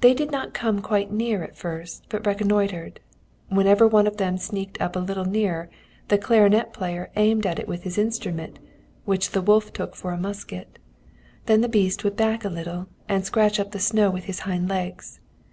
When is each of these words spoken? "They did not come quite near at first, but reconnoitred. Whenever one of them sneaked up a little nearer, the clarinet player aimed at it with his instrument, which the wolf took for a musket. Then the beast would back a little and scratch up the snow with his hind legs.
"They 0.00 0.14
did 0.14 0.32
not 0.32 0.52
come 0.52 0.80
quite 0.82 1.12
near 1.12 1.44
at 1.44 1.56
first, 1.56 2.06
but 2.08 2.26
reconnoitred. 2.26 2.98
Whenever 3.48 3.86
one 3.86 4.08
of 4.08 4.16
them 4.16 4.36
sneaked 4.36 4.80
up 4.80 4.96
a 4.96 4.98
little 4.98 5.24
nearer, 5.24 5.70
the 6.08 6.18
clarinet 6.18 6.72
player 6.72 7.12
aimed 7.14 7.46
at 7.46 7.60
it 7.60 7.68
with 7.68 7.84
his 7.84 7.98
instrument, 7.98 8.58
which 9.04 9.30
the 9.30 9.40
wolf 9.40 9.72
took 9.72 9.94
for 9.94 10.10
a 10.10 10.18
musket. 10.18 10.80
Then 11.46 11.60
the 11.60 11.68
beast 11.68 12.02
would 12.02 12.16
back 12.16 12.44
a 12.44 12.48
little 12.50 12.88
and 13.08 13.24
scratch 13.24 13.60
up 13.60 13.70
the 13.70 13.78
snow 13.78 14.10
with 14.10 14.24
his 14.24 14.40
hind 14.40 14.68
legs. 14.68 15.20